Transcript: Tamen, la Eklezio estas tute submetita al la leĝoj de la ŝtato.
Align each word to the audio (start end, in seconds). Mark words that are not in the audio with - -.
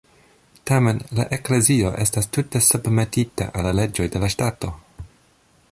Tamen, 0.69 1.01
la 1.19 1.25
Eklezio 1.37 1.91
estas 2.05 2.29
tute 2.37 2.61
submetita 2.69 3.49
al 3.61 3.69
la 3.71 3.75
leĝoj 3.81 4.09
de 4.17 4.23
la 4.25 4.31
ŝtato. 4.37 4.73